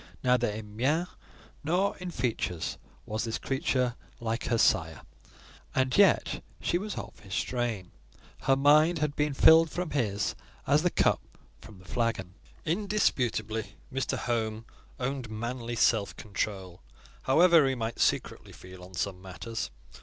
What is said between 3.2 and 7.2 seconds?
this creature like her sire, and yet she was of